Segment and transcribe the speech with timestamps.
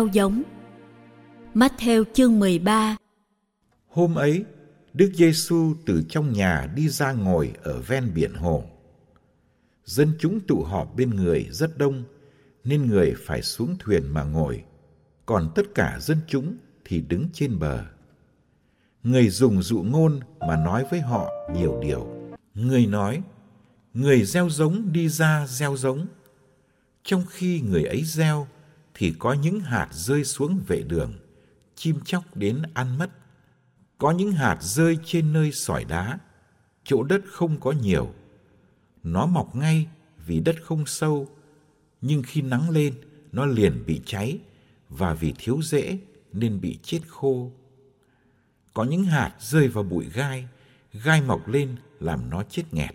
[0.00, 0.42] Gieo giống
[1.54, 2.96] Matthew chương 13
[3.88, 4.44] Hôm ấy,
[4.92, 8.64] Đức Giêsu từ trong nhà đi ra ngồi ở ven biển hồ.
[9.84, 12.04] Dân chúng tụ họp bên người rất đông,
[12.64, 14.64] nên người phải xuống thuyền mà ngồi,
[15.26, 17.84] còn tất cả dân chúng thì đứng trên bờ.
[19.02, 22.06] Người dùng dụ ngôn mà nói với họ nhiều điều.
[22.54, 23.22] Người nói,
[23.94, 26.06] người gieo giống đi ra gieo giống.
[27.04, 28.46] Trong khi người ấy gieo,
[28.94, 31.12] thì có những hạt rơi xuống vệ đường,
[31.74, 33.10] chim chóc đến ăn mất.
[33.98, 36.18] Có những hạt rơi trên nơi sỏi đá,
[36.84, 38.14] chỗ đất không có nhiều.
[39.02, 39.86] Nó mọc ngay
[40.26, 41.28] vì đất không sâu,
[42.00, 42.94] nhưng khi nắng lên,
[43.32, 44.38] nó liền bị cháy
[44.88, 45.98] và vì thiếu rễ
[46.32, 47.50] nên bị chết khô.
[48.74, 50.48] Có những hạt rơi vào bụi gai,
[50.92, 52.94] gai mọc lên làm nó chết nghẹt.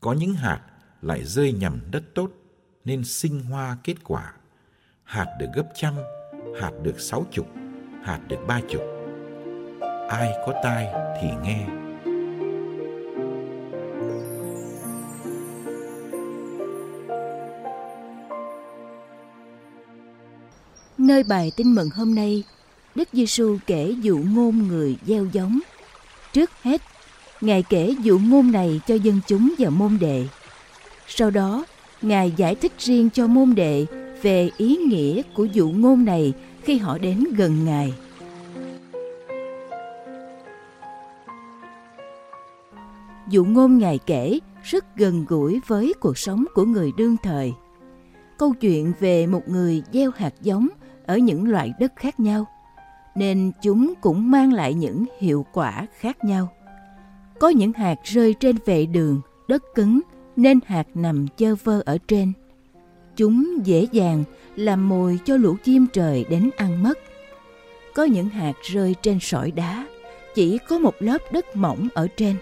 [0.00, 0.62] Có những hạt
[1.02, 2.32] lại rơi nhầm đất tốt
[2.84, 4.34] nên sinh hoa kết quả.
[5.08, 5.94] Hạt được gấp trăm,
[6.60, 7.46] hạt được sáu chục,
[8.02, 8.82] hạt được ba chục.
[10.08, 10.86] Ai có tai
[11.20, 11.66] thì nghe.
[20.98, 22.44] Nơi bài tin mừng hôm nay,
[22.94, 25.58] Đức Giêsu kể dụ ngôn người gieo giống.
[26.32, 26.82] Trước hết,
[27.40, 30.26] Ngài kể dụ ngôn này cho dân chúng và môn đệ.
[31.06, 31.64] Sau đó,
[32.02, 33.86] Ngài giải thích riêng cho môn đệ
[34.22, 37.92] về ý nghĩa của dụ ngôn này khi họ đến gần Ngài.
[43.30, 47.52] Dụ ngôn Ngài kể rất gần gũi với cuộc sống của người đương thời.
[48.38, 50.68] Câu chuyện về một người gieo hạt giống
[51.06, 52.46] ở những loại đất khác nhau,
[53.14, 56.48] nên chúng cũng mang lại những hiệu quả khác nhau.
[57.40, 60.00] Có những hạt rơi trên vệ đường, đất cứng,
[60.36, 62.32] nên hạt nằm chơ vơ ở trên.
[63.18, 64.24] Chúng dễ dàng
[64.56, 66.98] làm mồi cho lũ chim trời đến ăn mất.
[67.94, 69.86] Có những hạt rơi trên sỏi đá,
[70.34, 72.36] chỉ có một lớp đất mỏng ở trên.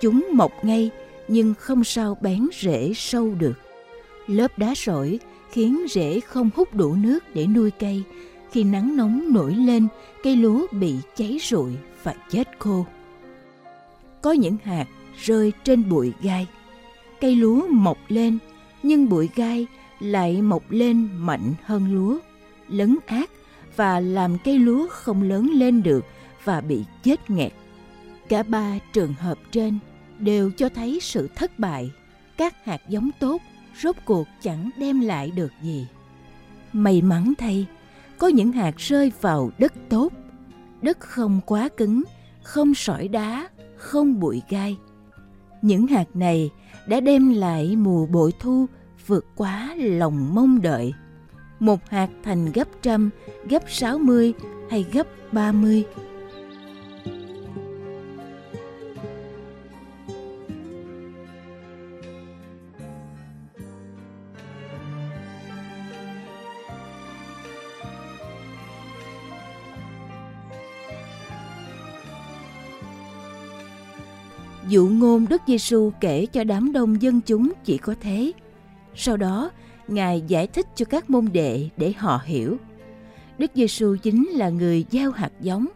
[0.00, 0.90] Chúng mọc ngay
[1.28, 3.52] nhưng không sao bén rễ sâu được.
[4.26, 5.18] Lớp đá sỏi
[5.50, 8.02] khiến rễ không hút đủ nước để nuôi cây.
[8.52, 9.88] Khi nắng nóng nổi lên,
[10.22, 11.72] cây lúa bị cháy rụi
[12.02, 12.86] và chết khô.
[14.22, 14.86] Có những hạt
[15.22, 16.46] rơi trên bụi gai.
[17.20, 18.38] Cây lúa mọc lên,
[18.82, 19.66] nhưng bụi gai
[20.00, 22.18] lại mọc lên mạnh hơn lúa,
[22.68, 23.30] lấn át
[23.76, 26.04] và làm cây lúa không lớn lên được
[26.44, 27.52] và bị chết nghẹt.
[28.28, 29.78] Cả ba trường hợp trên
[30.18, 31.90] đều cho thấy sự thất bại.
[32.36, 33.42] Các hạt giống tốt
[33.82, 35.86] rốt cuộc chẳng đem lại được gì.
[36.72, 37.66] May mắn thay,
[38.18, 40.12] có những hạt rơi vào đất tốt,
[40.82, 42.02] đất không quá cứng,
[42.42, 44.76] không sỏi đá, không bụi gai.
[45.62, 46.50] Những hạt này
[46.86, 48.66] đã đem lại mùa bội thu
[49.06, 50.92] vượt quá lòng mong đợi.
[51.60, 53.10] Một hạt thành gấp trăm,
[53.48, 54.32] gấp sáu mươi
[54.70, 55.84] hay gấp ba mươi.
[74.68, 78.32] Dụ ngôn Đức Giêsu kể cho đám đông dân chúng chỉ có thế.
[78.96, 79.50] Sau đó,
[79.88, 82.56] Ngài giải thích cho các môn đệ để họ hiểu.
[83.38, 85.66] Đức Giêsu chính là người gieo hạt giống.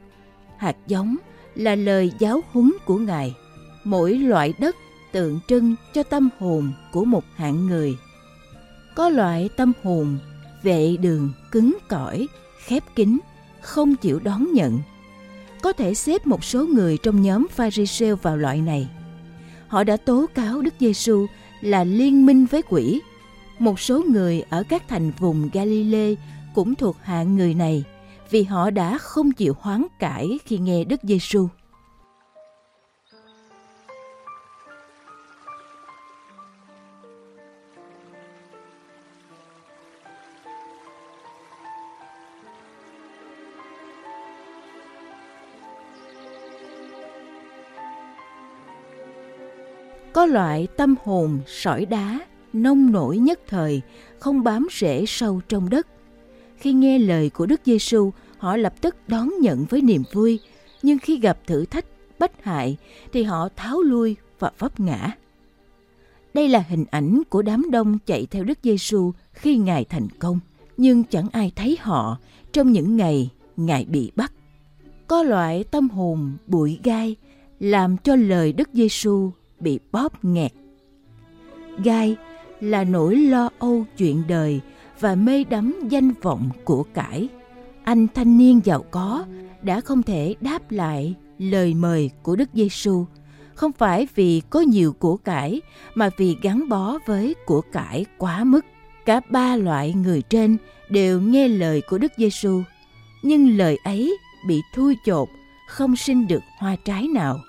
[0.56, 1.17] Hạt giống
[1.55, 3.34] là lời giáo huấn của Ngài.
[3.84, 4.76] Mỗi loại đất
[5.12, 7.96] tượng trưng cho tâm hồn của một hạng người.
[8.94, 10.19] Có loại tâm hồn
[10.62, 12.26] vệ đường cứng cỏi,
[12.64, 13.19] khép kín,
[13.61, 14.78] không chịu đón nhận.
[15.62, 18.88] Có thể xếp một số người trong nhóm Pharisee vào loại này.
[19.69, 21.26] Họ đã tố cáo Đức Giêsu
[21.61, 23.00] là liên minh với quỷ.
[23.61, 26.15] Một số người ở các thành vùng Galilee
[26.55, 27.85] cũng thuộc hạng người này
[28.31, 31.49] vì họ đã không chịu hoán cải khi nghe Đức Giêsu.
[50.13, 52.21] Có loại tâm hồn sỏi đá,
[52.52, 53.82] nông nổi nhất thời,
[54.19, 55.87] không bám rễ sâu trong đất.
[56.56, 60.41] Khi nghe lời của Đức Giêsu, họ lập tức đón nhận với niềm vui,
[60.82, 61.85] nhưng khi gặp thử thách,
[62.19, 62.76] bất hại
[63.12, 65.11] thì họ tháo lui và vấp ngã.
[66.35, 70.41] Đây là hình ảnh của đám đông chạy theo Đức Giêsu khi Ngài thành công,
[70.76, 72.19] nhưng chẳng ai thấy họ
[72.53, 74.32] trong những ngày Ngài bị bắt.
[75.06, 77.17] Có loại tâm hồn bụi gai
[77.61, 79.31] làm cho lời Đức Giêsu
[79.61, 80.53] bị bóp nghẹt.
[81.85, 82.17] Gai
[82.61, 84.61] là nỗi lo âu chuyện đời
[85.01, 87.29] và mê đắm danh vọng của cải.
[87.85, 89.25] Anh thanh niên giàu có
[89.62, 93.07] đã không thể đáp lại lời mời của Đức Giêsu,
[93.55, 95.61] không phải vì có nhiều của cải
[95.95, 98.65] mà vì gắn bó với của cải quá mức.
[99.06, 100.56] Cả ba loại người trên
[100.91, 102.63] đều nghe lời của Đức Giêsu,
[103.23, 104.17] nhưng lời ấy
[104.47, 105.29] bị thui chột,
[105.69, 107.41] không sinh được hoa trái nào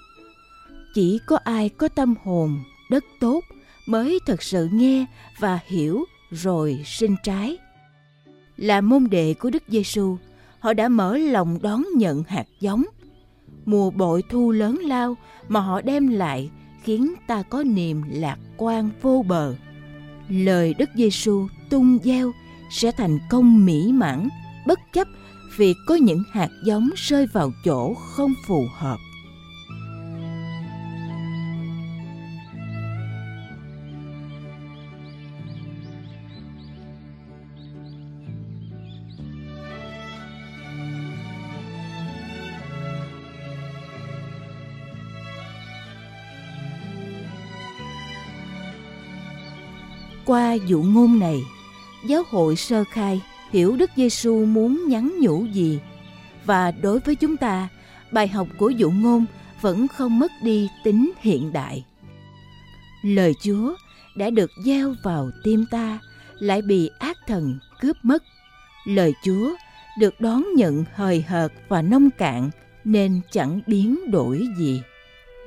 [0.93, 2.59] chỉ có ai có tâm hồn
[2.89, 3.41] đất tốt
[3.85, 5.05] mới thật sự nghe
[5.39, 7.57] và hiểu rồi sinh trái.
[8.57, 10.17] Là môn đệ của đức giêsu
[10.59, 12.83] họ đã mở lòng đón nhận hạt giống.
[13.65, 15.17] Mùa bội thu lớn lao
[15.47, 16.49] mà họ đem lại
[16.83, 19.55] khiến ta có niềm lạc quan vô bờ.
[20.29, 22.31] Lời đức giêsu tung gieo
[22.71, 24.29] sẽ thành công mỹ mãn,
[24.67, 25.07] bất chấp
[25.57, 28.97] vì có những hạt giống rơi vào chỗ không phù hợp.
[50.51, 51.43] Qua dụ ngôn này,
[52.05, 53.21] giáo hội sơ khai
[53.51, 55.79] hiểu Đức Giêsu muốn nhắn nhủ gì
[56.45, 57.67] và đối với chúng ta,
[58.11, 59.25] bài học của dụ ngôn
[59.61, 61.85] vẫn không mất đi tính hiện đại.
[63.03, 63.75] Lời Chúa
[64.15, 65.99] đã được gieo vào tim ta
[66.39, 68.23] lại bị ác thần cướp mất.
[68.85, 69.55] Lời Chúa
[69.99, 72.49] được đón nhận hời hợt và nông cạn
[72.83, 74.81] nên chẳng biến đổi gì.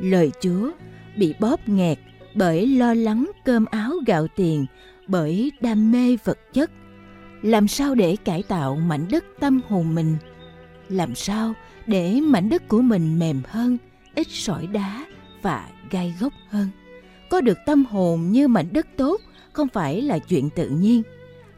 [0.00, 0.70] Lời Chúa
[1.16, 1.98] bị bóp nghẹt
[2.34, 4.66] bởi lo lắng cơm áo gạo tiền,
[5.06, 6.70] bởi đam mê vật chất.
[7.42, 10.16] Làm sao để cải tạo mảnh đất tâm hồn mình?
[10.88, 11.54] Làm sao
[11.86, 13.78] để mảnh đất của mình mềm hơn,
[14.14, 15.06] ít sỏi đá
[15.42, 16.68] và gai gốc hơn?
[17.30, 19.20] Có được tâm hồn như mảnh đất tốt
[19.52, 21.02] không phải là chuyện tự nhiên.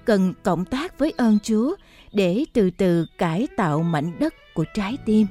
[0.04, 1.75] Cần cộng tác với ơn Chúa
[2.12, 5.26] để từ từ cải tạo mảnh đất của trái tim.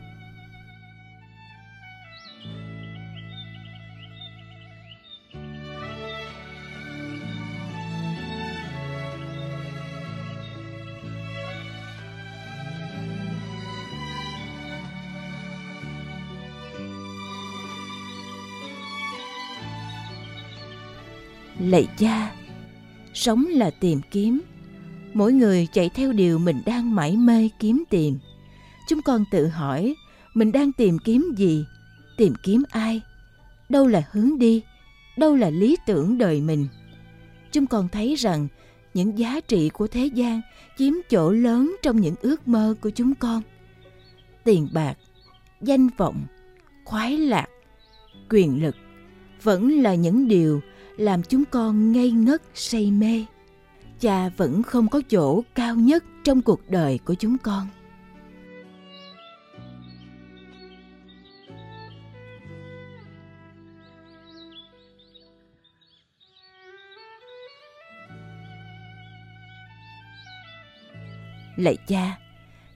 [21.59, 22.35] Lạy cha
[23.13, 24.41] sống là tìm kiếm.
[25.13, 28.17] Mỗi người chạy theo điều mình đang mải mê kiếm tìm.
[28.89, 29.95] Chúng con tự hỏi,
[30.33, 31.65] mình đang tìm kiếm gì?
[32.17, 33.01] Tìm kiếm ai?
[33.69, 34.61] Đâu là hướng đi?
[35.17, 36.67] Đâu là lý tưởng đời mình?
[37.51, 38.47] Chúng con thấy rằng,
[38.93, 40.41] những giá trị của thế gian
[40.77, 43.41] chiếm chỗ lớn trong những ước mơ của chúng con.
[44.43, 44.97] Tiền bạc,
[45.61, 46.25] danh vọng,
[46.85, 47.47] khoái lạc,
[48.29, 48.75] quyền lực
[49.43, 50.61] vẫn là những điều
[50.97, 53.25] làm chúng con ngây ngất, say mê.
[53.99, 57.67] Cha vẫn không có chỗ cao nhất trong cuộc đời của chúng con.
[71.55, 72.17] Lạy cha,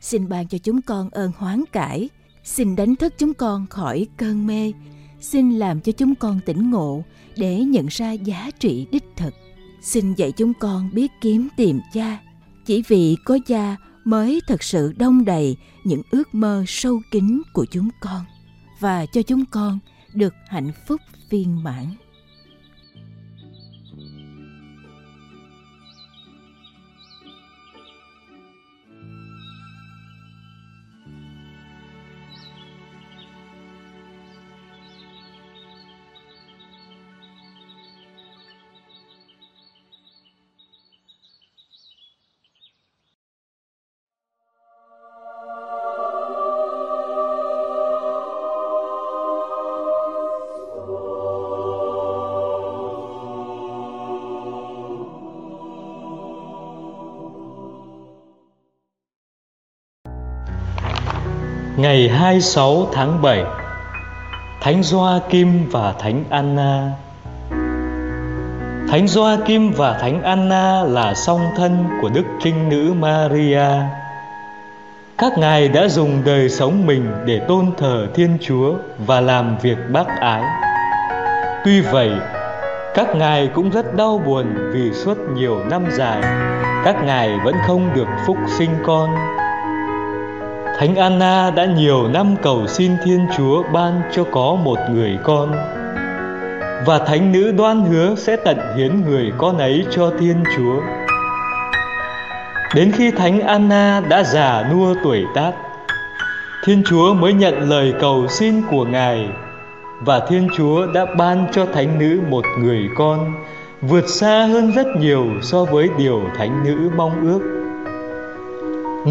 [0.01, 2.09] xin ban cho chúng con ơn hoán cải,
[2.43, 4.73] xin đánh thức chúng con khỏi cơn mê
[5.21, 7.03] xin làm cho chúng con tỉnh ngộ
[7.37, 9.33] để nhận ra giá trị đích thực.
[9.81, 12.19] Xin dạy chúng con biết kiếm tìm cha,
[12.65, 17.65] chỉ vì có cha mới thật sự đông đầy những ước mơ sâu kín của
[17.71, 18.21] chúng con,
[18.79, 19.79] và cho chúng con
[20.13, 21.85] được hạnh phúc viên mãn.
[61.81, 63.43] Ngày 26 tháng 7
[64.61, 64.81] Thánh
[65.29, 66.91] Kim và Thánh Anna
[68.89, 69.05] Thánh
[69.45, 73.67] Kim và Thánh Anna là song thân của Đức Trinh Nữ Maria.
[75.17, 79.77] Các ngài đã dùng đời sống mình để tôn thờ Thiên Chúa và làm việc
[79.93, 80.43] bác ái.
[81.65, 82.11] Tuy vậy,
[82.95, 86.21] các ngài cũng rất đau buồn vì suốt nhiều năm dài,
[86.85, 89.38] các ngài vẫn không được phúc sinh con
[90.79, 95.51] Thánh Anna đã nhiều năm cầu xin Thiên Chúa ban cho có một người con.
[96.85, 100.81] Và Thánh Nữ đoan hứa sẽ tận hiến người con ấy cho Thiên Chúa.
[102.75, 105.51] Đến khi Thánh Anna đã già nua tuổi tác,
[106.63, 109.29] Thiên Chúa mới nhận lời cầu xin của Ngài.
[110.01, 113.33] Và Thiên Chúa đã ban cho Thánh Nữ một người con
[113.81, 117.58] Vượt xa hơn rất nhiều so với điều Thánh Nữ mong ước.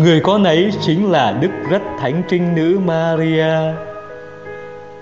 [0.02, 3.54] Người con ấy chính là Đức Rất Thánh Trinh Nữ Maria.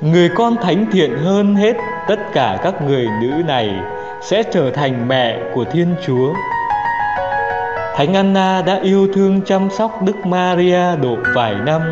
[0.00, 1.76] Người con thánh thiện hơn hết
[2.08, 3.74] tất cả các người nữ này
[4.22, 6.34] Sẽ trở thành mẹ của Thiên Chúa.
[7.96, 11.82] Thánh Anna đã yêu thương chăm sóc Đức Maria độ vài năm.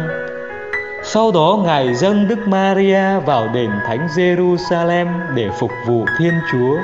[1.03, 6.77] Sau đó, Ngài dâng Đức Maria vào đền Thánh Jerusalem để phục vụ Thiên Chúa.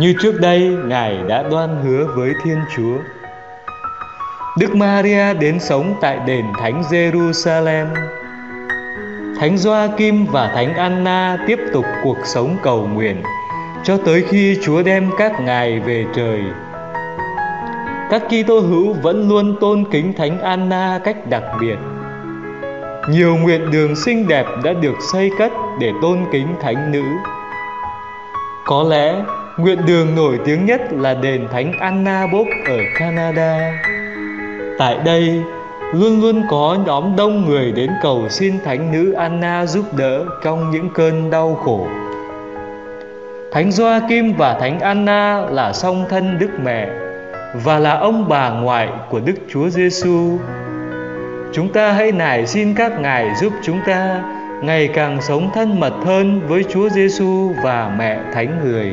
[0.00, 2.96] Như trước đây, Ngài đã đoan hứa với Thiên Chúa.
[4.58, 7.86] Đức Maria đến sống tại đền Thánh Jerusalem.
[9.40, 13.22] Thánh Gioakim và Thánh Anna tiếp tục cuộc sống cầu nguyện
[13.84, 16.40] cho tới khi Chúa đem các ngài về trời.
[18.10, 21.76] Các Kitô hữu vẫn luôn tôn kính Thánh Anna cách đặc biệt.
[23.10, 27.04] Nhiều nguyện đường xinh đẹp đã được xây cất để tôn kính thánh nữ.
[28.64, 29.14] Có lẽ
[29.58, 33.72] nguyện đường nổi tiếng nhất là đền Thánh Anna Bốc ở Canada.
[34.78, 35.42] Tại đây,
[35.92, 40.70] luôn luôn có nhóm đông người đến cầu xin Thánh nữ Anna giúp đỡ trong
[40.70, 41.86] những cơn đau khổ.
[43.52, 46.88] Thánh Gioakim và Thánh Anna là song thân Đức Mẹ
[47.64, 50.38] và là ông bà ngoại của Đức Chúa Giêsu.
[51.52, 54.22] Chúng ta hãy nài xin các ngài giúp chúng ta
[54.62, 58.92] ngày càng sống thân mật hơn với Chúa Giêsu và mẹ Thánh Người.